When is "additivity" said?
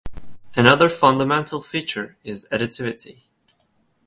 2.51-3.25